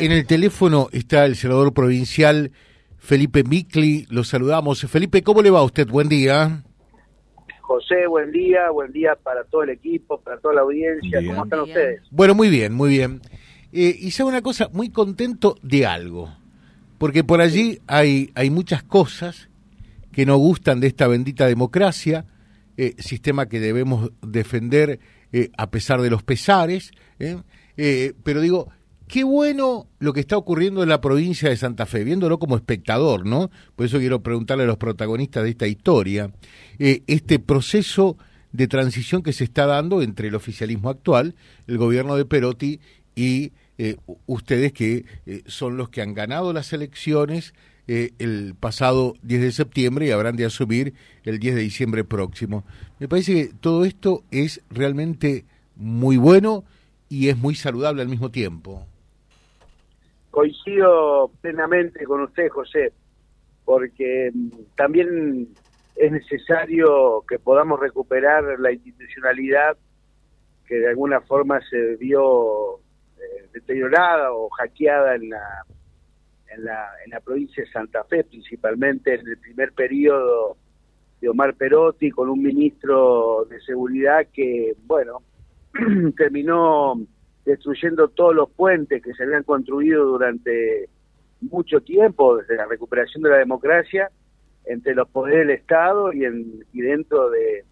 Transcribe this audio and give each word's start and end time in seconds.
En 0.00 0.10
el 0.10 0.24
teléfono 0.24 0.88
está 0.90 1.26
el 1.26 1.36
senador 1.36 1.74
provincial 1.74 2.50
Felipe 2.96 3.44
Micli, 3.44 4.06
lo 4.08 4.24
saludamos. 4.24 4.80
Felipe, 4.90 5.22
¿cómo 5.22 5.42
le 5.42 5.50
va 5.50 5.58
a 5.58 5.64
usted? 5.64 5.86
Buen 5.86 6.08
día. 6.08 6.62
José, 7.60 8.06
buen 8.06 8.32
día, 8.32 8.70
buen 8.70 8.90
día 8.90 9.18
para 9.22 9.44
todo 9.44 9.64
el 9.64 9.68
equipo, 9.68 10.18
para 10.18 10.40
toda 10.40 10.54
la 10.54 10.60
audiencia. 10.62 11.20
¿Cómo 11.26 11.44
están 11.44 11.60
ustedes? 11.60 12.00
Bueno, 12.10 12.34
muy 12.34 12.48
bien, 12.48 12.72
muy 12.72 12.88
bien. 12.88 13.20
Eh, 13.70 13.94
y 14.00 14.12
sabe 14.12 14.30
una 14.30 14.40
cosa, 14.40 14.70
muy 14.72 14.88
contento 14.88 15.56
de 15.62 15.84
algo, 15.84 16.34
porque 16.96 17.22
por 17.22 17.42
allí 17.42 17.78
hay, 17.86 18.30
hay 18.34 18.48
muchas 18.48 18.82
cosas 18.82 19.50
que 20.10 20.24
no 20.24 20.38
gustan 20.38 20.80
de 20.80 20.86
esta 20.86 21.06
bendita 21.06 21.46
democracia, 21.46 22.24
eh, 22.78 22.94
sistema 22.96 23.46
que 23.46 23.60
debemos 23.60 24.10
defender 24.22 25.00
eh, 25.32 25.50
a 25.58 25.70
pesar 25.70 26.00
de 26.00 26.08
los 26.08 26.22
pesares, 26.22 26.92
pero 28.24 28.40
digo, 28.40 28.70
Qué 29.12 29.24
bueno 29.24 29.88
lo 29.98 30.14
que 30.14 30.20
está 30.20 30.38
ocurriendo 30.38 30.82
en 30.82 30.88
la 30.88 31.02
provincia 31.02 31.50
de 31.50 31.56
Santa 31.58 31.84
Fe, 31.84 32.02
viéndolo 32.02 32.38
como 32.38 32.56
espectador, 32.56 33.26
¿no? 33.26 33.50
Por 33.76 33.84
eso 33.84 33.98
quiero 33.98 34.22
preguntarle 34.22 34.64
a 34.64 34.66
los 34.66 34.78
protagonistas 34.78 35.42
de 35.42 35.50
esta 35.50 35.66
historia, 35.66 36.32
eh, 36.78 37.02
este 37.06 37.38
proceso 37.38 38.16
de 38.52 38.68
transición 38.68 39.22
que 39.22 39.34
se 39.34 39.44
está 39.44 39.66
dando 39.66 40.00
entre 40.00 40.28
el 40.28 40.34
oficialismo 40.34 40.88
actual, 40.88 41.34
el 41.66 41.76
gobierno 41.76 42.16
de 42.16 42.24
Perotti 42.24 42.80
y 43.14 43.52
eh, 43.76 43.96
ustedes 44.24 44.72
que 44.72 45.04
eh, 45.26 45.42
son 45.44 45.76
los 45.76 45.90
que 45.90 46.00
han 46.00 46.14
ganado 46.14 46.54
las 46.54 46.72
elecciones 46.72 47.52
el 47.86 48.54
pasado 48.58 49.16
10 49.24 49.42
de 49.42 49.52
septiembre 49.52 50.06
y 50.06 50.10
habrán 50.12 50.36
de 50.36 50.46
asumir 50.46 50.94
el 51.24 51.38
10 51.38 51.56
de 51.56 51.60
diciembre 51.60 52.04
próximo. 52.04 52.64
Me 52.98 53.08
parece 53.08 53.34
que 53.34 53.54
todo 53.60 53.84
esto 53.84 54.24
es 54.30 54.62
realmente 54.70 55.44
muy 55.76 56.16
bueno 56.16 56.64
y 57.10 57.28
es 57.28 57.36
muy 57.36 57.54
saludable 57.54 58.00
al 58.00 58.08
mismo 58.08 58.30
tiempo. 58.30 58.86
Coincido 60.32 61.30
plenamente 61.42 62.04
con 62.06 62.22
usted, 62.22 62.48
José, 62.48 62.94
porque 63.66 64.30
mm, 64.32 64.50
también 64.74 65.48
es 65.94 66.10
necesario 66.10 67.22
que 67.28 67.38
podamos 67.38 67.78
recuperar 67.78 68.58
la 68.58 68.72
institucionalidad 68.72 69.76
que 70.66 70.76
de 70.76 70.88
alguna 70.88 71.20
forma 71.20 71.60
se 71.68 71.96
vio 71.96 72.78
eh, 72.78 73.46
deteriorada 73.52 74.32
o 74.32 74.48
hackeada 74.48 75.16
en 75.16 75.28
la, 75.28 75.66
en 76.48 76.64
la, 76.64 76.88
en 77.04 77.10
la 77.10 77.20
provincia 77.20 77.62
de 77.62 77.70
Santa 77.70 78.02
Fe, 78.04 78.24
principalmente 78.24 79.14
en 79.14 79.28
el 79.28 79.36
primer 79.36 79.72
periodo 79.72 80.56
de 81.20 81.28
Omar 81.28 81.54
Perotti, 81.56 82.10
con 82.10 82.30
un 82.30 82.42
ministro 82.42 83.44
de 83.50 83.60
seguridad 83.60 84.26
que, 84.32 84.74
bueno, 84.86 85.18
terminó 86.16 86.94
destruyendo 87.44 88.08
todos 88.08 88.34
los 88.34 88.50
puentes 88.50 89.02
que 89.02 89.14
se 89.14 89.24
habían 89.24 89.42
construido 89.42 90.04
durante 90.04 90.88
mucho 91.40 91.80
tiempo, 91.80 92.36
desde 92.36 92.56
la 92.56 92.66
recuperación 92.66 93.22
de 93.22 93.30
la 93.30 93.38
democracia, 93.38 94.10
entre 94.64 94.94
los 94.94 95.08
poderes 95.08 95.46
del 95.46 95.56
Estado 95.56 96.12
y, 96.12 96.24
en, 96.24 96.64
y 96.72 96.80
dentro 96.82 97.30
de, 97.30 97.64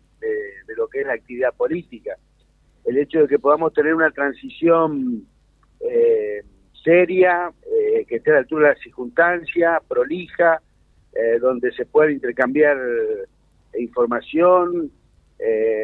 lo 0.76 0.88
que 0.88 1.00
es 1.00 1.06
la 1.06 1.14
actividad 1.14 1.54
política. 1.54 2.16
El 2.84 2.98
hecho 2.98 3.20
de 3.20 3.28
que 3.28 3.38
podamos 3.38 3.72
tener 3.72 3.94
una 3.94 4.10
transición 4.10 5.26
eh, 5.80 6.42
seria, 6.82 7.52
eh, 7.62 8.04
que 8.06 8.16
esté 8.16 8.30
a 8.30 8.34
la 8.34 8.38
altura 8.40 8.68
de 8.68 8.74
la 8.74 8.80
circunstancia, 8.80 9.80
prolija, 9.86 10.60
eh, 11.12 11.38
donde 11.38 11.72
se 11.72 11.86
pueda 11.86 12.10
intercambiar 12.10 12.78
información, 13.78 14.90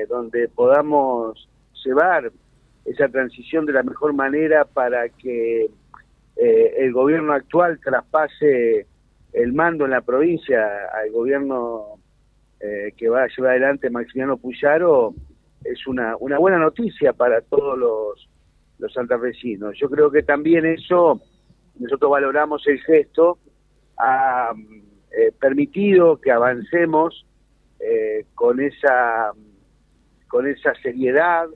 donde 0.09 0.49
podamos 0.49 1.49
llevar 1.83 2.31
esa 2.87 3.09
transición 3.09 3.67
de 3.67 3.73
la 3.73 3.83
mejor 3.83 4.15
manera 4.15 4.65
para 4.65 5.09
que 5.09 5.69
eh, 6.37 6.75
el 6.79 6.93
gobierno 6.93 7.33
actual 7.33 7.81
traspase 7.83 8.87
el 9.33 9.53
mando 9.53 9.85
en 9.85 9.91
la 9.91 10.01
provincia 10.03 10.67
al 10.95 11.11
gobierno 11.11 11.99
eh, 12.61 12.93
que 12.97 13.09
va 13.09 13.25
a 13.25 13.29
llevar 13.29 13.53
adelante 13.53 13.91
Maximiliano 13.91 14.37
Puyaro 14.37 15.15
es 15.65 15.87
una, 15.87 16.17
una 16.19 16.39
buena 16.39 16.59
noticia 16.59 17.13
para 17.13 17.41
todos 17.41 17.77
los, 17.77 18.29
los. 18.79 19.79
Yo 19.79 19.91
creo 19.91 20.11
que 20.11 20.23
también 20.23 20.65
eso, 20.65 21.21
nosotros 21.79 22.11
valoramos 22.11 22.67
el 22.69 22.81
gesto, 22.83 23.39
ha 23.99 24.53
eh, 25.11 25.33
permitido 25.41 26.21
que 26.21 26.31
avancemos 26.31 27.25
con 28.35 28.61
esa 28.61 29.33
con 30.29 30.47
esa 30.47 30.75
seriedad, 30.83 31.47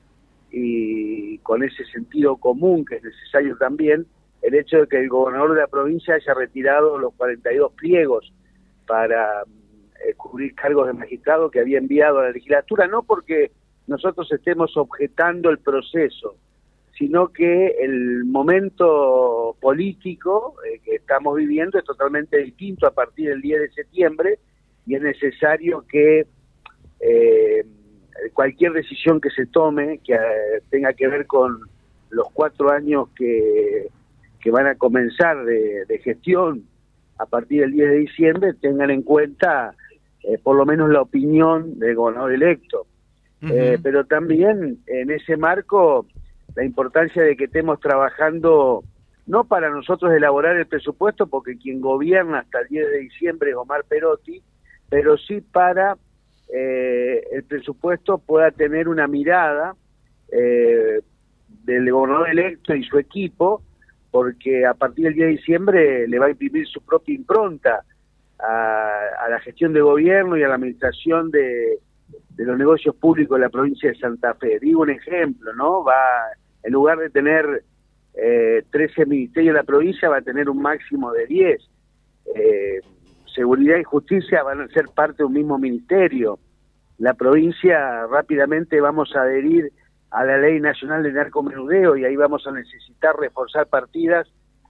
y 0.51 1.37
con 1.39 1.63
ese 1.63 1.85
sentido 1.85 2.37
común 2.37 2.85
que 2.85 2.97
es 2.97 3.03
necesario 3.03 3.57
también, 3.57 4.05
el 4.41 4.55
hecho 4.55 4.77
de 4.77 4.87
que 4.87 4.99
el 4.99 5.09
gobernador 5.09 5.53
de 5.53 5.61
la 5.61 5.67
provincia 5.67 6.15
haya 6.15 6.33
retirado 6.33 6.97
los 6.97 7.13
42 7.15 7.73
pliegos 7.73 8.33
para 8.87 9.43
eh, 9.43 10.13
cubrir 10.17 10.53
cargos 10.55 10.87
de 10.87 10.93
magistrado 10.93 11.51
que 11.51 11.59
había 11.59 11.77
enviado 11.77 12.19
a 12.19 12.23
la 12.23 12.31
legislatura, 12.31 12.87
no 12.87 13.03
porque 13.03 13.51
nosotros 13.87 14.31
estemos 14.31 14.75
objetando 14.77 15.49
el 15.49 15.59
proceso, 15.59 16.35
sino 16.97 17.29
que 17.29 17.67
el 17.79 18.25
momento 18.25 19.55
político 19.59 20.55
eh, 20.65 20.79
que 20.83 20.95
estamos 20.95 21.35
viviendo 21.35 21.77
es 21.77 21.85
totalmente 21.85 22.37
distinto 22.37 22.87
a 22.87 22.91
partir 22.91 23.29
del 23.29 23.41
10 23.41 23.61
de 23.61 23.71
septiembre 23.71 24.39
y 24.85 24.95
es 24.95 25.01
necesario 25.01 25.85
que 25.87 26.25
eh, 26.99 27.65
cualquier 28.33 28.73
decisión 28.73 29.19
que 29.21 29.29
se 29.29 29.45
tome 29.45 29.99
que 29.99 30.13
eh, 30.13 30.61
tenga 30.69 30.93
que 30.93 31.07
ver 31.07 31.25
con 31.25 31.59
los 32.09 32.27
cuatro 32.33 32.71
años 32.71 33.09
que, 33.15 33.87
que 34.39 34.51
van 34.51 34.67
a 34.67 34.75
comenzar 34.75 35.43
de, 35.45 36.01
gestión 36.03 36.63
a 37.17 37.25
partir 37.25 37.61
del 37.61 37.71
10 37.71 37.89
de 37.89 37.97
diciembre 37.97 38.53
tengan 38.53 38.89
en 38.89 39.03
cuenta 39.03 39.75
eh, 40.23 40.37
por 40.41 40.55
lo 40.55 40.65
menos 40.65 40.89
la 40.89 41.01
opinión 41.01 41.79
del 41.79 41.95
gobernador 41.95 42.33
electo. 42.33 42.85
Eh, 43.43 43.79
pero 43.81 44.05
también 44.05 44.77
en 44.85 45.09
ese 45.09 45.35
marco 45.35 46.05
la 46.55 46.63
importancia 46.63 47.23
de 47.23 47.35
que 47.35 47.45
estemos 47.45 47.79
trabajando 47.79 48.83
no 49.25 49.45
para 49.45 49.69
nosotros 49.69 50.13
elaborar 50.13 50.57
el 50.57 50.67
presupuesto, 50.67 51.25
porque 51.25 51.57
quien 51.57 51.81
gobierna 51.81 52.39
hasta 52.39 52.61
el 52.61 52.67
10 52.67 52.87
de 52.91 52.97
diciembre 52.99 53.51
es 53.51 53.55
Omar 53.55 53.83
Perotti, 53.87 54.43
pero 54.89 55.17
sí 55.17 55.41
para 55.41 55.97
eh, 56.53 57.23
el 57.31 57.43
presupuesto 57.43 58.17
pueda 58.17 58.51
tener 58.51 58.89
una 58.89 59.07
mirada 59.07 59.75
eh, 60.31 61.01
del 61.63 61.91
gobernador 61.91 62.29
electo 62.29 62.75
y 62.75 62.83
su 62.83 62.97
equipo, 62.97 63.61
porque 64.09 64.65
a 64.65 64.73
partir 64.73 65.05
del 65.05 65.13
día 65.13 65.25
de 65.25 65.31
diciembre 65.31 66.07
le 66.07 66.19
va 66.19 66.25
a 66.25 66.31
imprimir 66.31 66.67
su 66.67 66.81
propia 66.81 67.15
impronta 67.15 67.83
a, 68.39 69.29
la 69.29 69.39
gestión 69.39 69.71
de 69.71 69.81
gobierno 69.81 70.35
y 70.35 70.43
a 70.43 70.49
la 70.49 70.55
administración 70.55 71.31
de, 71.31 71.79
los 72.37 72.57
negocios 72.57 72.95
públicos 72.95 73.37
de 73.37 73.45
la 73.45 73.49
provincia 73.49 73.89
de 73.89 73.97
Santa 73.97 74.33
Fe. 74.33 74.59
Digo 74.59 74.81
un 74.81 74.89
ejemplo, 74.89 75.53
¿no? 75.53 75.83
Va, 75.83 75.93
en 76.63 76.73
lugar 76.73 76.97
de 76.97 77.09
tener 77.11 77.63
eh, 78.15 78.63
13 78.71 79.05
ministerios 79.05 79.53
de 79.53 79.59
la 79.59 79.63
provincia, 79.63 80.09
va 80.09 80.17
a 80.17 80.21
tener 80.21 80.49
un 80.49 80.61
máximo 80.61 81.11
de 81.13 81.27
10. 81.27 81.61
Eh, 82.35 82.79
seguridad 83.33 83.77
y 83.77 83.83
justicia 83.83 84.43
van 84.43 84.61
a 84.61 84.67
ser 84.67 84.85
parte 84.93 85.17
de 85.19 85.25
un 85.25 85.33
mismo 85.33 85.57
ministerio. 85.57 86.39
La 86.97 87.13
provincia 87.13 88.05
rápidamente 88.07 88.79
vamos 88.79 89.15
a 89.15 89.21
adherir 89.21 89.71
a 90.11 90.25
la 90.25 90.37
Ley 90.37 90.59
Nacional 90.59 91.03
de 91.03 91.13
Narcomenudeo 91.13 91.95
y 91.95 92.05
ahí 92.05 92.15
vamos 92.15 92.45
a 92.45 92.51
necesitar 92.51 93.15
reforzar 93.17 93.67
partidas 93.67 94.27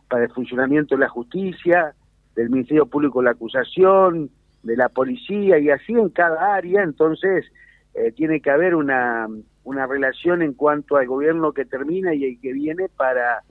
para 0.07 0.25
el 0.25 0.31
funcionamiento 0.31 0.95
de 0.95 1.01
la 1.01 1.09
justicia, 1.09 1.93
del 2.35 2.49
Ministerio 2.49 2.85
Público 2.85 3.21
la 3.21 3.31
Acusación, 3.31 4.29
de 4.63 4.77
la 4.77 4.89
policía 4.89 5.57
y 5.57 5.69
así 5.69 5.93
en 5.93 6.09
cada 6.09 6.53
área. 6.53 6.83
Entonces, 6.83 7.45
eh, 7.93 8.11
tiene 8.11 8.39
que 8.39 8.51
haber 8.51 8.75
una, 8.75 9.27
una 9.63 9.87
relación 9.87 10.41
en 10.41 10.53
cuanto 10.53 10.97
al 10.97 11.07
gobierno 11.07 11.53
que 11.53 11.65
termina 11.65 12.13
y 12.13 12.25
el 12.25 12.39
que 12.39 12.53
viene 12.53 12.87
para 12.89 13.43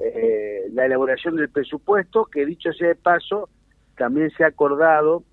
eh, 0.00 0.62
la 0.72 0.86
elaboración 0.86 1.36
del 1.36 1.50
presupuesto, 1.50 2.24
que 2.24 2.46
dicho 2.46 2.72
sea 2.72 2.88
de 2.88 2.94
paso, 2.96 3.48
también 3.96 4.30
se 4.36 4.44
ha 4.44 4.48
acordado, 4.48 5.24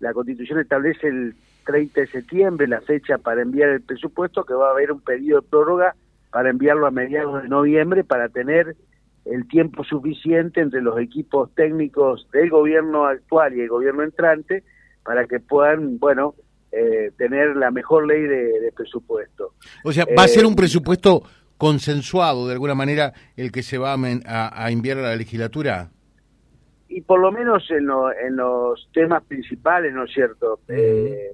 la 0.00 0.12
Constitución 0.12 0.60
establece 0.60 1.08
el 1.08 1.34
30 1.66 2.00
de 2.00 2.06
septiembre 2.06 2.68
la 2.68 2.80
fecha 2.80 3.18
para 3.18 3.42
enviar 3.42 3.70
el 3.70 3.82
presupuesto, 3.82 4.44
que 4.44 4.54
va 4.54 4.68
a 4.68 4.70
haber 4.70 4.92
un 4.92 5.00
pedido 5.00 5.40
de 5.40 5.46
prórroga 5.46 5.94
para 6.30 6.50
enviarlo 6.50 6.86
a 6.86 6.90
mediados 6.90 7.42
de 7.42 7.48
noviembre 7.48 8.04
para 8.04 8.28
tener 8.28 8.76
el 9.24 9.48
tiempo 9.48 9.84
suficiente 9.84 10.60
entre 10.60 10.80
los 10.80 10.98
equipos 11.00 11.52
técnicos 11.54 12.28
del 12.32 12.48
gobierno 12.48 13.06
actual 13.06 13.56
y 13.56 13.60
el 13.60 13.68
gobierno 13.68 14.04
entrante 14.04 14.62
para 15.02 15.26
que 15.26 15.40
puedan, 15.40 15.98
bueno, 15.98 16.34
eh, 16.72 17.10
tener 17.16 17.56
la 17.56 17.70
mejor 17.70 18.06
ley 18.06 18.22
de, 18.22 18.72
presupuesto. 18.76 19.54
O 19.84 19.92
sea, 19.92 20.04
va 20.16 20.24
a 20.24 20.28
ser 20.28 20.46
un 20.46 20.52
eh, 20.52 20.56
presupuesto 20.56 21.22
consensuado 21.56 22.46
de 22.46 22.52
alguna 22.52 22.74
manera 22.74 23.14
el 23.36 23.50
que 23.50 23.62
se 23.62 23.78
va 23.78 23.94
a, 23.94 24.64
a 24.64 24.70
enviar 24.70 24.98
a 24.98 25.02
la 25.02 25.16
legislatura 25.16 25.90
y 26.88 27.00
por 27.00 27.20
lo 27.20 27.32
menos 27.32 27.68
en, 27.70 27.88
en 28.24 28.36
los 28.36 28.88
temas 28.92 29.24
principales, 29.24 29.92
¿no 29.92 30.04
es 30.04 30.12
cierto? 30.12 30.60
Eh, 30.68 31.32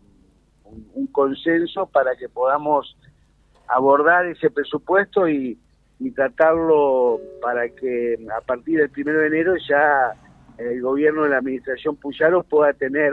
un, 0.64 1.06
consenso 1.08 1.87
para 1.87 2.16
que 2.16 2.28
podamos 2.28 2.96
abordar 3.69 4.26
ese 4.26 4.50
presupuesto 4.50 5.28
y, 5.28 5.58
y 5.99 6.10
tratarlo 6.12 7.20
para 7.43 7.69
que 7.69 8.16
a 8.34 8.40
partir 8.40 8.78
del 8.78 8.90
primero 8.90 9.20
de 9.20 9.26
enero 9.26 9.54
ya 9.69 10.14
el 10.58 10.81
gobierno 10.81 11.25
de 11.25 11.31
la 11.31 11.38
administración 11.38 11.96
Puyaro 11.96 12.43
pueda 12.43 12.72
tener 12.72 13.12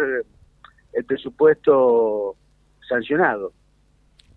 el 0.94 1.06
presupuesto 1.06 2.36
sancionado. 2.88 3.52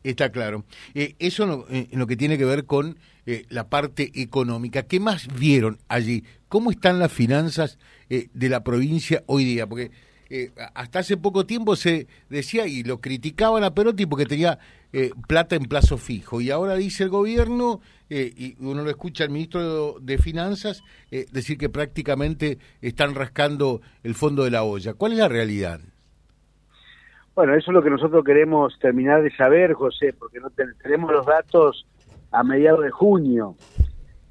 Está 0.04 0.30
claro. 0.30 0.64
Eh, 0.94 1.14
eso 1.18 1.66
en 1.70 1.98
lo 1.98 2.06
que 2.06 2.16
tiene 2.16 2.36
que 2.36 2.44
ver 2.44 2.64
con 2.64 2.98
eh, 3.26 3.44
la 3.48 3.68
parte 3.68 4.10
económica. 4.14 4.82
¿Qué 4.82 4.98
más 4.98 5.28
vieron 5.38 5.78
allí? 5.88 6.24
¿Cómo 6.48 6.70
están 6.70 6.98
las 6.98 7.12
finanzas 7.12 7.78
eh, 8.10 8.28
de 8.34 8.48
la 8.48 8.64
provincia 8.64 9.22
hoy 9.26 9.44
día? 9.44 9.66
Porque 9.66 9.90
hasta 10.74 11.00
hace 11.00 11.18
poco 11.18 11.44
tiempo 11.44 11.76
se 11.76 12.06
decía 12.30 12.66
y 12.66 12.84
lo 12.84 13.02
criticaban 13.02 13.64
a 13.64 13.74
Perotti 13.74 14.06
porque 14.06 14.24
tenía 14.24 14.58
plata 15.28 15.56
en 15.56 15.64
plazo 15.64 15.98
fijo. 15.98 16.40
Y 16.40 16.50
ahora 16.50 16.74
dice 16.76 17.02
el 17.02 17.10
gobierno, 17.10 17.82
y 18.08 18.56
uno 18.58 18.82
lo 18.82 18.88
escucha 18.88 19.24
al 19.24 19.30
ministro 19.30 19.98
de 20.00 20.16
Finanzas, 20.16 20.84
decir 21.10 21.58
que 21.58 21.68
prácticamente 21.68 22.56
están 22.80 23.14
rascando 23.14 23.82
el 24.04 24.14
fondo 24.14 24.44
de 24.44 24.52
la 24.52 24.62
olla. 24.62 24.94
¿Cuál 24.94 25.12
es 25.12 25.18
la 25.18 25.28
realidad? 25.28 25.82
Bueno, 27.34 27.54
eso 27.54 27.70
es 27.70 27.74
lo 27.74 27.82
que 27.82 27.88
nosotros 27.88 28.24
queremos 28.24 28.78
terminar 28.78 29.22
de 29.22 29.34
saber, 29.34 29.72
José, 29.72 30.12
porque 30.12 30.38
no 30.38 30.50
tenemos 30.50 31.10
los 31.10 31.24
datos 31.24 31.86
a 32.30 32.44
mediados 32.44 32.82
de 32.82 32.90
junio, 32.90 33.56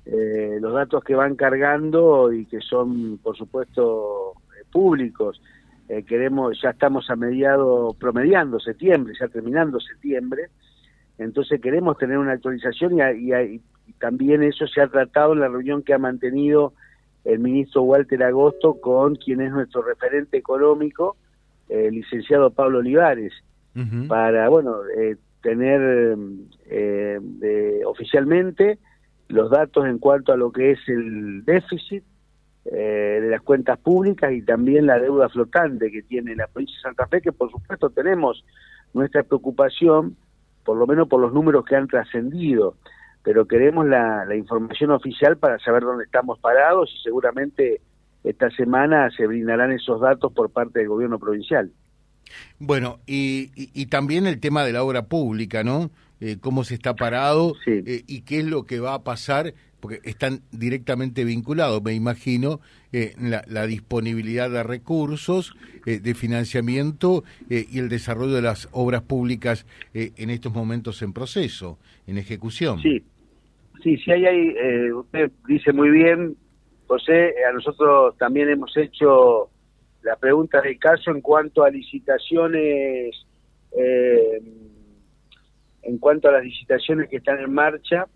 eh, 0.05 0.57
los 0.61 0.73
datos 0.73 1.03
que 1.03 1.15
van 1.15 1.35
cargando 1.35 2.31
y 2.31 2.45
que 2.45 2.59
son, 2.61 3.17
por 3.17 3.35
supuesto, 3.35 4.33
eh, 4.59 4.65
públicos. 4.71 5.41
Eh, 5.89 6.03
queremos, 6.03 6.61
ya 6.61 6.69
estamos 6.69 7.09
a 7.09 7.15
mediados, 7.15 7.95
promediando 7.95 8.59
septiembre, 8.59 9.13
ya 9.19 9.27
terminando 9.27 9.79
septiembre, 9.79 10.49
entonces 11.17 11.59
queremos 11.59 11.97
tener 11.97 12.17
una 12.17 12.33
actualización 12.33 12.99
y, 13.17 13.33
y 13.33 13.93
también 13.99 14.43
eso 14.43 14.67
se 14.67 14.79
ha 14.79 14.87
tratado 14.87 15.33
en 15.33 15.39
la 15.39 15.49
reunión 15.49 15.83
que 15.83 15.93
ha 15.93 15.99
mantenido 15.99 16.73
el 17.25 17.39
ministro 17.39 17.81
Walter 17.83 18.23
Agosto 18.23 18.79
con 18.79 19.15
quien 19.15 19.41
es 19.41 19.51
nuestro 19.51 19.81
referente 19.81 20.37
económico, 20.37 21.17
el 21.69 21.95
licenciado 21.95 22.51
Pablo 22.51 22.79
Olivares, 22.79 23.33
para, 24.09 24.49
bueno, 24.49 24.77
eh, 24.97 25.15
tener 25.41 26.17
eh, 26.65 27.81
oficialmente 27.85 28.79
los 29.29 29.49
datos 29.49 29.85
en 29.85 29.97
cuanto 29.97 30.33
a 30.33 30.37
lo 30.37 30.51
que 30.51 30.71
es 30.71 30.79
el 30.87 31.43
déficit 31.45 32.03
eh, 32.65 33.19
de 33.21 33.29
las 33.29 33.41
cuentas 33.41 33.79
públicas 33.79 34.31
y 34.33 34.41
también 34.41 34.85
la 34.85 34.99
deuda 34.99 35.29
flotante 35.29 35.89
que 35.89 36.03
tiene 36.03 36.35
la 36.35 36.47
provincia 36.47 36.75
de 36.77 36.81
Santa 36.81 37.07
Fe, 37.07 37.21
que 37.21 37.31
por 37.31 37.49
supuesto 37.49 37.89
tenemos 37.89 38.43
nuestra 38.93 39.23
preocupación, 39.23 40.15
por 40.63 40.77
lo 40.77 40.85
menos 40.85 41.07
por 41.07 41.21
los 41.21 41.33
números 41.33 41.65
que 41.65 41.75
han 41.75 41.87
trascendido, 41.87 42.75
pero 43.23 43.45
queremos 43.45 43.87
la, 43.87 44.25
la 44.25 44.35
información 44.35 44.91
oficial 44.91 45.37
para 45.37 45.57
saber 45.59 45.83
dónde 45.83 46.03
estamos 46.03 46.39
parados 46.39 46.93
y 46.93 47.01
seguramente 47.01 47.81
esta 48.23 48.49
semana 48.51 49.09
se 49.11 49.25
brindarán 49.27 49.71
esos 49.71 50.01
datos 50.01 50.31
por 50.33 50.51
parte 50.51 50.79
del 50.79 50.89
gobierno 50.89 51.19
provincial. 51.19 51.71
Bueno, 52.59 52.99
y, 53.07 53.85
también 53.87 54.27
el 54.27 54.39
tema 54.39 54.63
de 54.63 54.73
la 54.73 54.83
obra 54.83 55.03
pública, 55.07 55.63
¿no? 55.63 55.91
Eh, 56.19 56.37
cómo 56.39 56.63
se 56.63 56.75
está 56.75 56.95
parado 56.95 57.55
eh, 57.65 58.03
y 58.05 58.21
qué 58.21 58.39
es 58.39 58.45
lo 58.45 58.65
que 58.65 58.79
va 58.79 58.93
a 58.93 59.03
pasar, 59.03 59.55
porque 59.79 59.99
están 60.03 60.41
directamente 60.51 61.23
vinculados, 61.23 61.81
me 61.81 61.93
imagino, 61.93 62.61
eh, 62.93 63.15
la, 63.19 63.65
disponibilidad 63.65 64.49
de 64.51 64.61
recursos, 64.61 65.55
de 65.83 66.13
financiamiento 66.13 67.23
y 67.49 67.79
el 67.79 67.89
desarrollo 67.89 68.33
de 68.33 68.43
las 68.43 68.69
obras 68.71 69.01
públicas 69.01 69.65
en 69.95 70.29
estos 70.29 70.53
momentos 70.53 71.01
en 71.01 71.11
proceso, 71.11 71.79
en 72.05 72.19
ejecución. 72.19 72.79
Sí, 72.83 73.03
sí, 73.81 73.97
sí, 73.97 74.11
hay, 74.11 74.25
hay 74.25 74.91
usted 74.91 75.31
dice 75.47 75.73
muy 75.73 75.89
bien, 75.89 76.37
José, 76.91 77.35
a 77.45 77.53
nosotros 77.53 78.17
también 78.17 78.49
hemos 78.49 78.75
hecho 78.75 79.49
la 80.01 80.17
pregunta 80.17 80.59
del 80.59 80.77
caso 80.77 81.11
en 81.11 81.21
cuanto 81.21 81.63
a 81.63 81.69
licitaciones, 81.69 83.15
eh, 83.77 84.41
en 85.83 85.97
cuanto 85.99 86.27
a 86.27 86.33
las 86.33 86.43
licitaciones 86.43 87.07
que 87.07 87.15
están 87.15 87.39
en 87.39 87.53
marcha, 87.53 88.07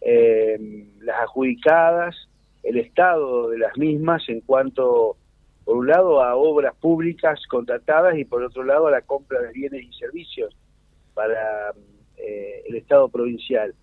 eh, 0.00 0.58
las 1.00 1.20
adjudicadas, 1.24 2.16
el 2.62 2.78
estado 2.78 3.50
de 3.50 3.58
las 3.58 3.76
mismas 3.76 4.26
en 4.30 4.40
cuanto, 4.40 5.18
por 5.66 5.76
un 5.76 5.88
lado, 5.88 6.22
a 6.22 6.36
obras 6.36 6.74
públicas 6.76 7.38
contratadas 7.50 8.16
y 8.16 8.24
por 8.24 8.42
otro 8.42 8.64
lado 8.64 8.86
a 8.86 8.92
la 8.92 9.02
compra 9.02 9.42
de 9.42 9.52
bienes 9.52 9.84
y 9.84 9.92
servicios 9.92 10.56
para 11.12 11.74
eh, 12.16 12.62
el 12.66 12.76
estado 12.76 13.10
provincial. 13.10 13.74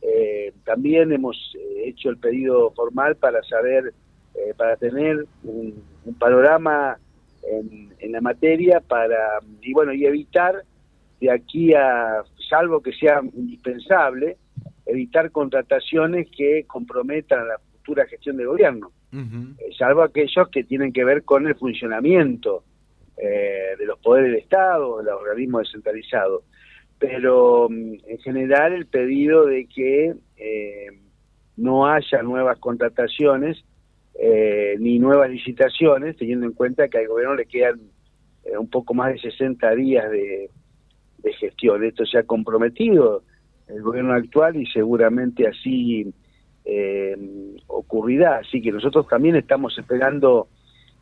Eh, 0.00 0.52
también 0.64 1.12
hemos 1.12 1.36
eh, 1.58 1.88
hecho 1.88 2.10
el 2.10 2.18
pedido 2.18 2.70
formal 2.72 3.16
para 3.16 3.42
saber, 3.42 3.92
eh, 4.34 4.54
para 4.56 4.76
tener 4.76 5.26
un, 5.42 5.84
panorama 6.18 6.98
en, 7.42 7.92
en, 7.98 8.12
la 8.12 8.20
materia 8.20 8.80
para 8.80 9.40
y 9.60 9.72
bueno 9.72 9.92
y 9.92 10.06
evitar 10.06 10.62
de 11.20 11.30
aquí 11.30 11.74
a 11.74 12.22
salvo 12.48 12.80
que 12.80 12.92
sea 12.92 13.20
indispensable 13.34 14.38
evitar 14.86 15.30
contrataciones 15.30 16.28
que 16.34 16.64
comprometan 16.66 17.46
la 17.46 17.58
futura 17.58 18.06
gestión 18.06 18.38
del 18.38 18.46
gobierno, 18.46 18.90
salvo 19.76 20.02
aquellos 20.02 20.48
que 20.48 20.64
tienen 20.64 20.94
que 20.94 21.04
ver 21.04 21.24
con 21.24 21.46
el 21.46 21.56
funcionamiento 21.56 22.64
de 23.16 23.84
los 23.84 23.98
poderes 23.98 24.32
del 24.32 24.40
Estado, 24.40 24.98
de 24.98 25.04
los 25.04 25.20
organismos 25.20 25.64
descentralizados 25.64 26.44
pero 26.98 27.68
mm, 27.70 27.94
en 28.06 28.18
general 28.18 28.72
el 28.72 28.86
pedido 28.86 29.46
de 29.46 29.66
que 29.66 30.14
eh, 30.36 30.86
no 31.56 31.86
haya 31.86 32.22
nuevas 32.22 32.58
contrataciones 32.58 33.64
eh, 34.20 34.76
ni 34.80 34.98
nuevas 34.98 35.30
licitaciones, 35.30 36.16
teniendo 36.16 36.46
en 36.46 36.52
cuenta 36.52 36.88
que 36.88 36.98
al 36.98 37.08
gobierno 37.08 37.36
le 37.36 37.46
quedan 37.46 37.80
eh, 38.44 38.58
un 38.58 38.68
poco 38.68 38.94
más 38.94 39.12
de 39.12 39.20
60 39.20 39.74
días 39.74 40.10
de, 40.10 40.50
gestión. 41.38 41.84
Esto 41.84 42.06
se 42.06 42.16
ha 42.16 42.22
comprometido 42.22 43.22
el 43.68 43.82
gobierno 43.82 44.14
actual 44.14 44.56
y 44.56 44.64
seguramente 44.66 45.46
así 45.46 46.10
ocurrirá. 47.66 48.38
Así 48.38 48.62
que 48.62 48.72
nosotros 48.72 49.06
también 49.08 49.36
estamos 49.36 49.76
esperando 49.78 50.48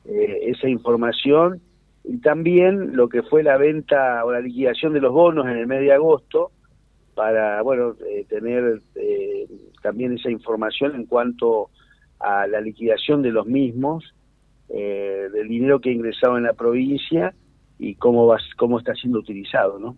esa 0.04 0.69
información 0.69 1.62
y 2.08 2.19
también 2.19 2.97
lo 2.97 3.08
que 3.08 3.23
fue 3.23 3.43
la 3.43 3.56
venta 3.56 4.25
o 4.25 4.32
la 4.32 4.41
liquidación 4.41 4.93
de 4.93 5.00
los 5.00 5.12
bonos 5.12 5.47
en 5.47 5.56
el 5.56 5.67
mes 5.67 5.81
de 5.81 5.93
agosto 5.93 6.53
para 7.14 7.61
bueno 7.62 7.97
eh, 8.08 8.25
tener 8.29 8.81
eh, 8.94 9.49
también 9.82 10.12
esa 10.12 10.31
información 10.31 10.94
en 10.94 11.06
cuanto 11.06 11.70
a 12.20 12.47
la 12.47 12.61
liquidación 12.61 13.23
de 13.23 13.32
los 13.32 13.47
mismos 13.47 14.14
eh, 14.69 15.29
del 15.32 15.48
dinero 15.48 15.81
que 15.81 15.91
ha 15.91 15.93
ingresado 15.93 16.36
en 16.36 16.44
la 16.44 16.53
provincia 16.53 17.34
y 17.79 17.96
cómo 17.96 18.27
va, 18.27 18.39
cómo 18.56 18.79
está 18.79 18.94
siendo 18.94 19.19
utilizado 19.19 19.79
no 19.79 19.96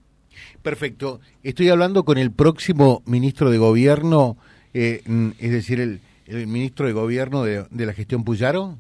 perfecto. 0.63 1.21
Estoy 1.43 1.69
hablando 1.69 2.05
con 2.05 2.17
el 2.17 2.33
próximo 2.33 3.03
ministro 3.07 3.51
de 3.51 3.59
gobierno 3.59 4.39
mm, 4.73 5.31
es 5.39 5.51
decir 5.51 5.81
el, 5.81 6.01
el 6.27 6.47
ministro 6.47 6.87
de 6.87 6.93
gobierno 6.93 7.43
de, 7.45 7.65
de 7.71 7.87
la 7.87 7.93
gestión 7.93 8.25
Puyaro 8.25 8.79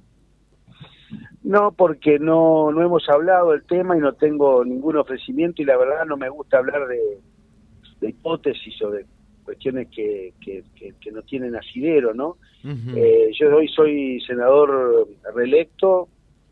no, 1.48 1.72
porque 1.72 2.18
no, 2.18 2.70
no 2.72 2.82
hemos 2.82 3.08
hablado 3.08 3.52
del 3.52 3.64
tema 3.64 3.96
y 3.96 4.00
no 4.00 4.12
tengo 4.12 4.62
ningún 4.66 4.98
ofrecimiento 4.98 5.62
y 5.62 5.64
la 5.64 5.78
verdad 5.78 6.04
no 6.04 6.18
me 6.18 6.28
gusta 6.28 6.58
hablar 6.58 6.86
de, 6.86 8.06
hipótesis 8.06 8.82
o 8.82 8.90
de 8.90 9.06
cuestiones 9.44 9.88
que, 9.88 10.34
que, 10.42 11.10
no 11.10 11.22
tienen 11.22 11.56
asidero, 11.56 12.12
¿no? 12.12 12.36
Eh, 12.94 13.30
yo 13.32 13.56
hoy 13.56 13.66
soy 13.68 14.20
senador 14.26 15.08
reelecto 15.34 16.08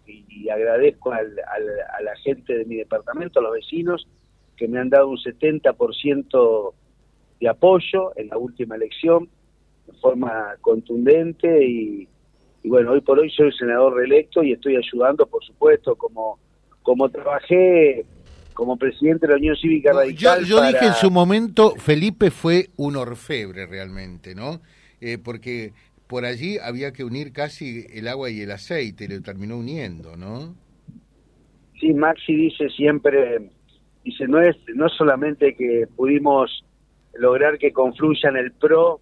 y, 0.06 0.48
agradezco 0.48 1.12
al, 1.12 1.38
a 1.40 2.02
la 2.02 2.16
gente 2.24 2.56
de 2.56 2.64
mi 2.64 2.76
departamento, 2.76 3.40
a 3.40 3.42
los 3.42 3.52
vecinos, 3.52 4.08
que 4.56 4.66
me 4.66 4.78
han 4.78 4.88
dado 4.88 5.08
un 5.08 5.18
70% 5.18 6.72
de 7.38 7.48
apoyo 7.50 8.16
en 8.16 8.28
la 8.28 8.38
última 8.38 8.76
elección 8.76 9.28
de 9.86 9.92
forma 10.00 10.54
contundente 10.62 11.66
y, 11.66 12.08
y 12.66 12.68
bueno, 12.68 12.90
hoy 12.90 13.00
por 13.00 13.16
hoy 13.20 13.30
soy 13.30 13.52
senador 13.52 13.94
reelecto 13.94 14.42
y 14.42 14.50
estoy 14.50 14.74
ayudando, 14.74 15.24
por 15.24 15.44
supuesto, 15.44 15.94
como, 15.94 16.40
como 16.82 17.08
trabajé 17.08 18.04
como 18.54 18.76
presidente 18.76 19.24
de 19.24 19.34
la 19.34 19.38
Unión 19.38 19.54
Cívica 19.54 19.92
Radical. 19.92 20.44
Yo, 20.44 20.60
dije 20.60 20.86
en 20.86 20.94
su 20.94 21.12
momento, 21.12 21.76
Felipe 21.76 22.32
fue 22.32 22.70
un 22.76 22.96
orfebre 22.96 23.66
realmente, 23.66 24.34
¿no? 24.34 24.62
Eh, 25.00 25.16
porque 25.16 25.74
por 26.08 26.24
allí 26.24 26.58
había 26.58 26.92
que 26.92 27.04
unir 27.04 27.32
casi 27.32 27.86
el 27.94 28.08
agua 28.08 28.30
y 28.30 28.40
el 28.40 28.50
aceite, 28.50 29.06
lo 29.06 29.22
terminó 29.22 29.58
uniendo, 29.58 30.16
¿no? 30.16 30.56
Sí, 31.78 31.94
Maxi 31.94 32.34
dice 32.34 32.68
siempre, 32.70 33.48
dice, 34.02 34.26
no 34.26 34.40
es 34.40 34.56
no 34.74 34.88
solamente 34.88 35.54
que 35.54 35.86
pudimos 35.94 36.64
lograr 37.14 37.58
que 37.58 37.72
confluyan 37.72 38.36
el 38.36 38.50
PRO 38.50 38.98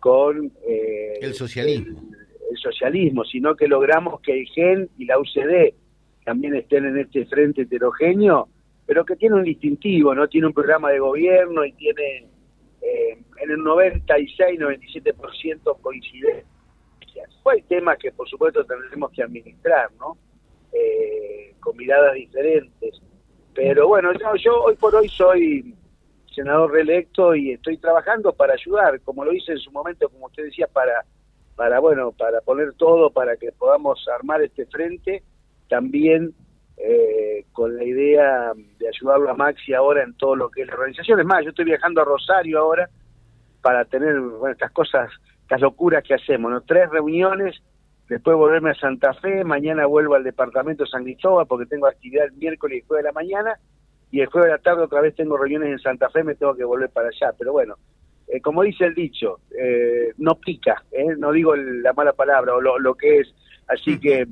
con... 0.00 0.50
Eh, 0.66 1.20
el 1.20 1.34
socialismo 1.34 2.00
el 2.18 2.29
socialismo, 2.56 3.24
sino 3.24 3.56
que 3.56 3.68
logramos 3.68 4.20
que 4.20 4.40
el 4.40 4.46
GEN 4.46 4.90
y 4.98 5.06
la 5.06 5.18
UCD 5.18 5.74
también 6.24 6.54
estén 6.54 6.84
en 6.84 6.98
este 6.98 7.24
frente 7.26 7.62
heterogéneo, 7.62 8.48
pero 8.86 9.04
que 9.04 9.16
tiene 9.16 9.36
un 9.36 9.44
distintivo, 9.44 10.14
¿no? 10.14 10.28
Tiene 10.28 10.48
un 10.48 10.52
programa 10.52 10.90
de 10.90 10.98
gobierno 10.98 11.64
y 11.64 11.72
tiene 11.72 12.26
eh, 12.82 13.18
en 13.38 13.50
el 13.50 13.58
96-97% 13.58 15.80
coincidencias. 15.80 16.44
Hay 17.44 17.62
temas 17.62 17.98
que 17.98 18.12
por 18.12 18.28
supuesto 18.28 18.64
tendremos 18.64 19.10
que 19.10 19.22
administrar, 19.22 19.90
¿no? 19.98 20.16
Eh, 20.72 21.54
con 21.58 21.76
miradas 21.76 22.14
diferentes. 22.14 23.00
Pero 23.54 23.88
bueno, 23.88 24.12
yo, 24.12 24.36
yo 24.36 24.62
hoy 24.62 24.76
por 24.76 24.94
hoy 24.94 25.08
soy 25.08 25.74
senador 26.32 26.70
reelecto 26.72 27.34
y 27.34 27.52
estoy 27.52 27.76
trabajando 27.78 28.32
para 28.32 28.54
ayudar, 28.54 29.00
como 29.00 29.24
lo 29.24 29.32
hice 29.32 29.50
en 29.52 29.58
su 29.58 29.72
momento, 29.72 30.08
como 30.08 30.26
usted 30.26 30.44
decía, 30.44 30.68
para, 30.68 31.04
para 31.60 31.78
bueno, 31.78 32.12
para 32.12 32.40
poner 32.40 32.72
todo 32.72 33.10
para 33.10 33.36
que 33.36 33.52
podamos 33.52 34.02
armar 34.08 34.40
este 34.40 34.64
frente, 34.64 35.22
también 35.68 36.32
eh, 36.78 37.44
con 37.52 37.76
la 37.76 37.84
idea 37.84 38.52
de 38.78 38.88
ayudarlo 38.88 39.28
a 39.28 39.34
Maxi 39.34 39.74
ahora 39.74 40.02
en 40.02 40.14
todo 40.14 40.36
lo 40.36 40.48
que 40.48 40.62
es 40.62 40.68
la 40.68 40.72
organización. 40.72 41.20
Es 41.20 41.26
más, 41.26 41.44
yo 41.44 41.50
estoy 41.50 41.66
viajando 41.66 42.00
a 42.00 42.06
Rosario 42.06 42.60
ahora 42.60 42.88
para 43.60 43.84
tener 43.84 44.18
bueno, 44.18 44.54
estas 44.54 44.70
cosas, 44.70 45.10
estas 45.42 45.60
locuras 45.60 46.02
que 46.02 46.14
hacemos, 46.14 46.50
¿no? 46.50 46.62
Tres 46.62 46.88
reuniones, 46.88 47.62
después 48.08 48.38
volverme 48.38 48.70
a 48.70 48.74
Santa 48.76 49.12
Fe, 49.12 49.44
mañana 49.44 49.84
vuelvo 49.84 50.14
al 50.14 50.24
departamento 50.24 50.84
de 50.84 50.90
San 50.90 51.04
Cristóbal 51.04 51.46
porque 51.46 51.66
tengo 51.66 51.88
actividad 51.88 52.24
el 52.24 52.32
miércoles 52.38 52.78
y 52.78 52.86
jueves 52.86 53.04
de 53.04 53.08
la 53.10 53.12
mañana, 53.12 53.60
y 54.10 54.22
el 54.22 54.28
jueves 54.28 54.48
de 54.48 54.56
la 54.56 54.62
tarde 54.62 54.84
otra 54.84 55.02
vez 55.02 55.14
tengo 55.14 55.36
reuniones 55.36 55.72
en 55.72 55.78
Santa 55.78 56.08
Fe, 56.08 56.24
me 56.24 56.36
tengo 56.36 56.54
que 56.54 56.64
volver 56.64 56.88
para 56.88 57.08
allá. 57.08 57.34
Pero 57.38 57.52
bueno, 57.52 57.74
eh, 58.32 58.40
como 58.40 58.62
dice 58.62 58.84
el 58.84 58.94
dicho, 58.94 59.40
eh, 59.58 60.12
no 60.18 60.36
pica, 60.36 60.84
no 61.18 61.32
digo 61.32 61.54
la 61.56 61.92
mala 61.92 62.12
palabra 62.12 62.54
o 62.54 62.60
lo, 62.60 62.78
lo 62.78 62.94
que 62.94 63.20
es 63.20 63.34
Así 63.70 63.98
que... 63.98 64.26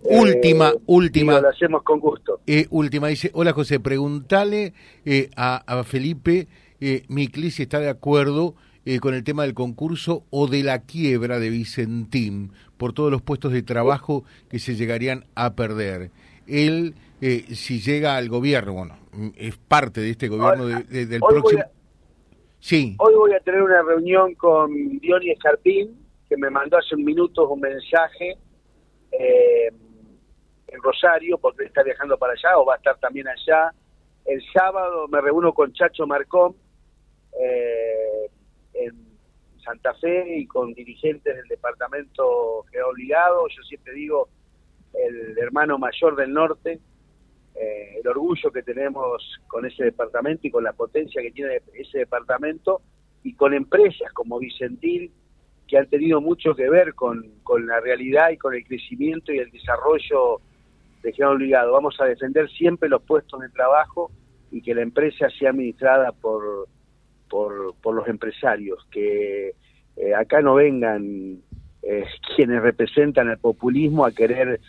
última, 0.00 0.70
eh, 0.70 0.80
última. 0.86 1.40
lo 1.40 1.48
hacemos 1.48 1.82
con 1.82 2.00
gusto. 2.00 2.40
Eh, 2.46 2.66
última, 2.70 3.08
dice, 3.08 3.30
hola 3.34 3.52
José, 3.52 3.80
preguntale 3.80 4.72
eh, 5.04 5.28
a, 5.36 5.84
Felipe 5.84 6.48
eh, 6.80 7.02
Micli 7.08 7.50
si 7.50 7.64
está 7.64 7.80
de 7.80 7.90
acuerdo 7.90 8.54
con 9.02 9.12
el 9.12 9.22
tema 9.22 9.42
del 9.42 9.52
concurso 9.52 10.24
o 10.30 10.46
de 10.46 10.62
la 10.62 10.78
quiebra 10.78 11.38
de 11.38 11.50
Vicentín 11.50 12.52
por 12.78 12.94
todos 12.94 13.10
los 13.10 13.20
puestos 13.20 13.52
de 13.52 13.60
trabajo 13.60 14.24
que 14.48 14.58
se 14.58 14.76
llegarían 14.76 15.26
a 15.34 15.54
perder. 15.54 16.10
Él, 16.46 16.94
si 17.20 17.80
llega 17.80 18.16
al 18.16 18.30
gobierno, 18.30 18.72
bueno, 18.72 18.96
es 19.36 19.58
parte 19.58 20.00
de 20.00 20.08
este 20.08 20.28
gobierno 20.28 20.64
del 20.64 21.20
próximo... 21.20 21.64
sí. 22.60 22.96
Hoy 22.98 23.14
voy 23.14 23.32
a 23.34 23.40
tener 23.40 23.62
una 23.62 23.82
reunión 23.82 24.34
con 24.34 24.98
Diony 24.98 25.30
Escarpín, 25.30 26.06
que 26.28 26.36
me 26.36 26.50
mandó 26.50 26.78
hace 26.78 26.94
un 26.94 27.04
minuto 27.04 27.48
un 27.48 27.60
mensaje 27.60 28.36
eh, 29.12 29.68
en 30.66 30.82
Rosario, 30.82 31.38
porque 31.38 31.64
está 31.64 31.82
viajando 31.82 32.18
para 32.18 32.34
allá 32.34 32.58
o 32.58 32.64
va 32.64 32.74
a 32.74 32.76
estar 32.76 32.98
también 32.98 33.28
allá. 33.28 33.72
El 34.24 34.42
sábado 34.52 35.08
me 35.08 35.20
reúno 35.20 35.54
con 35.54 35.72
Chacho 35.72 36.06
Marcón 36.06 36.54
eh, 37.40 38.30
en 38.74 39.08
Santa 39.64 39.94
Fe 39.94 40.38
y 40.38 40.46
con 40.46 40.74
dirigentes 40.74 41.34
del 41.34 41.48
departamento 41.48 42.64
que 42.70 42.78
ha 42.78 42.86
obligado. 42.86 43.48
Yo 43.48 43.62
siempre 43.62 43.94
digo 43.94 44.28
el 44.94 45.38
hermano 45.38 45.78
mayor 45.78 46.16
del 46.16 46.32
norte, 46.32 46.80
eh, 47.60 47.98
el 48.00 48.06
orgullo 48.06 48.52
que 48.52 48.62
tenemos 48.62 49.40
con 49.48 49.66
ese 49.66 49.84
departamento 49.84 50.46
y 50.46 50.50
con 50.50 50.62
la 50.62 50.72
potencia 50.72 51.20
que 51.20 51.32
tiene 51.32 51.60
ese 51.74 51.98
departamento 51.98 52.82
y 53.24 53.34
con 53.34 53.52
empresas 53.52 54.12
como 54.12 54.38
Vicentil, 54.38 55.10
que 55.66 55.76
han 55.76 55.88
tenido 55.88 56.20
mucho 56.20 56.54
que 56.54 56.70
ver 56.70 56.94
con, 56.94 57.24
la 57.66 57.80
realidad 57.80 58.30
y 58.30 58.36
con 58.36 58.54
el 58.54 58.64
crecimiento 58.64 59.32
y 59.32 59.38
el 59.38 59.50
desarrollo 59.50 60.40
de 61.02 61.12
General 61.12 61.34
Obligado. 61.34 61.72
Vamos 61.72 62.00
a 62.00 62.04
defender 62.04 62.48
siempre 62.50 62.88
los 62.88 63.02
puestos 63.02 63.40
de 63.40 63.48
trabajo 63.48 64.10
y 64.52 64.62
que 64.62 64.74
la 64.74 64.82
empresa 64.82 65.28
sea 65.30 65.50
administrada 65.50 66.12
por, 66.12 66.68
por, 67.28 67.94
los 67.94 68.06
empresarios, 68.06 68.86
que 68.90 69.54
eh, 69.96 70.14
acá 70.14 70.40
no 70.40 70.54
vengan 70.54 71.38
eh, 71.82 72.04
quienes 72.36 72.62
representan 72.62 73.28
el 73.28 73.38
populismo 73.38 74.06
a 74.06 74.12
querer 74.12 74.60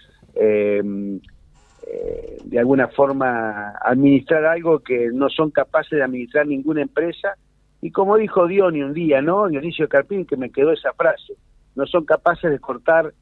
de 2.44 2.60
alguna 2.60 2.88
forma 2.88 3.74
administrar 3.82 4.46
algo 4.46 4.80
que 4.80 5.10
no 5.14 5.30
son 5.30 5.52
capaces 5.52 5.92
de 5.92 6.04
administrar 6.04 6.48
ninguna 6.48 6.82
empresa 6.82 7.36
y 7.82 7.92
como 7.92 8.18
dijo 8.18 8.48
Diony 8.48 8.84
un 8.84 8.94
día, 8.94 9.22
¿no? 9.22 9.48
Dionisio 9.48 9.88
Carpín, 9.88 10.26
que 10.26 10.38
me 10.38 10.50
quedó 10.50 10.72
esa 10.72 10.94
frase, 10.94 11.34
no 11.76 11.86
son 11.86 12.06
capaces 12.06 12.52
de 12.52 12.60
cortar 12.60 13.14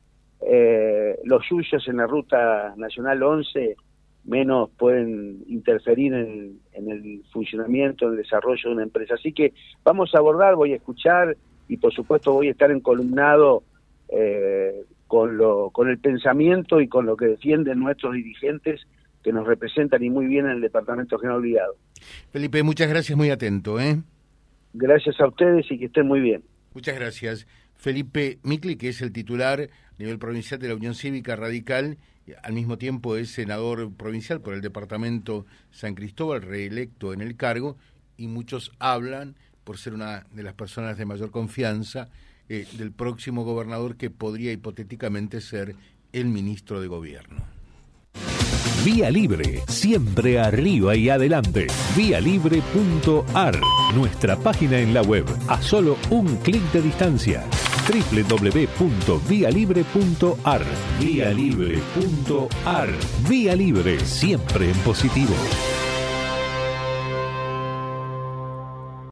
eh, 0.42 1.20
los 1.26 1.46
suyos 1.46 1.88
en 1.88 1.98
la 1.98 2.08
ruta 2.08 2.74
nacional 2.76 3.22
11, 3.22 3.76
menos 4.26 4.70
pueden 4.78 5.44
interferir 5.48 6.14
en, 6.14 6.60
el 6.74 7.24
funcionamiento, 7.32 8.06
en 8.06 8.12
el 8.12 8.18
desarrollo 8.18 8.70
de 8.70 8.76
una 8.76 8.84
empresa. 8.84 9.14
Así 9.14 9.32
que 9.32 9.54
vamos 9.84 10.14
a 10.14 10.20
abordar, 10.20 10.56
voy 10.56 10.74
a 10.74 10.78
escuchar 10.78 11.38
y 11.68 11.78
por 11.78 11.94
supuesto 11.94 12.34
voy 12.34 12.48
a 12.48 12.52
estar 12.52 12.72
encolumnado 12.72 13.64
eh, 14.10 14.84
con, 15.08 15.38
lo, 15.38 15.70
con 15.72 15.90
el 15.90 15.98
pensamiento 15.98 16.82
y 16.82 16.88
con 16.88 17.06
lo 17.06 17.18
que 17.18 17.28
defienden 17.28 17.80
nuestros 17.80 18.14
dirigentes 18.14 18.82
que 19.24 19.32
nos 19.34 19.48
representan 19.48 20.04
y 20.04 20.10
muy 20.10 20.26
bien 20.28 20.46
en 20.46 20.54
el 20.54 20.62
Departamento 20.62 21.18
General 21.18 21.40
Obligado. 21.40 21.76
Felipe, 22.32 22.64
muchas 22.64 22.90
gracias, 22.90 23.18
muy 23.18 23.30
atento. 23.30 23.80
¿eh? 23.80 24.02
Gracias 24.74 25.20
a 25.20 25.28
ustedes 25.28 25.66
y 25.72 25.80
que 25.80 25.86
estén 25.86 26.08
muy 26.08 26.20
bien. 26.20 26.44
Muchas 26.74 26.96
gracias. 26.96 27.48
Felipe 27.76 28.40
Micli, 28.44 28.76
que 28.76 28.90
es 28.90 29.02
el 29.02 29.12
titular 29.12 29.62
a 29.62 29.68
nivel 29.98 30.20
provincial 30.20 30.60
de 30.60 30.68
la 30.68 30.76
Unión 30.76 30.96
Cívica 30.96 31.36
Radical, 31.36 31.98
al 32.44 32.54
mismo 32.54 32.78
tiempo 32.78 33.16
es 33.16 33.32
senador 33.32 33.94
provincial 33.96 34.42
por 34.42 34.54
el 34.54 34.62
departamento 34.62 35.46
San 35.72 35.96
Cristóbal, 35.96 36.42
reelecto 36.42 37.14
en 37.14 37.22
el 37.22 37.38
cargo, 37.38 37.78
y 38.18 38.28
muchos 38.28 38.72
hablan, 38.80 39.36
por 39.64 39.78
ser 39.78 39.94
una 39.94 40.26
de 40.32 40.44
las 40.44 40.54
personas 40.54 40.98
de 40.98 41.06
mayor 41.06 41.32
confianza, 41.32 42.10
eh, 42.50 42.68
del 42.78 42.92
próximo 42.92 43.44
gobernador 43.44 43.98
que 43.98 44.10
podría 44.10 44.52
hipotéticamente 44.52 45.42
ser 45.42 45.76
el 46.14 46.28
ministro 46.28 46.82
de 46.82 46.88
Gobierno. 46.88 47.46
Vía 48.86 49.10
Libre, 49.10 49.64
siempre 49.68 50.40
arriba 50.40 50.96
y 50.96 51.10
adelante. 51.10 51.68
Vialibre.ar, 51.96 53.60
nuestra 53.94 54.38
página 54.38 54.80
en 54.80 54.94
la 54.94 55.02
web, 55.02 55.26
a 55.50 55.62
solo 55.62 55.98
un 56.10 56.38
clic 56.38 56.64
de 56.72 56.82
distancia. 56.82 57.44
www.vialibre.ar, 57.90 60.62
vialibre.ar. 61.02 62.90
Vía 63.28 63.56
Libre, 63.56 64.00
siempre 64.00 64.72
en 64.72 64.78
positivo. 64.78 65.36